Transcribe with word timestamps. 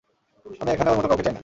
আমি 0.61 0.69
এখানে 0.71 0.89
ওর 0.89 0.97
মতো 0.97 1.07
কাউকে 1.07 1.23
চাই 1.23 1.33
না। 1.33 1.39